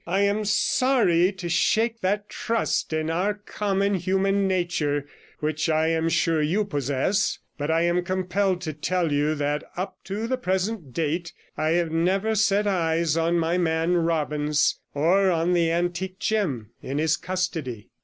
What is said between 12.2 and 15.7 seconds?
set eyes on my man Robbins, or on the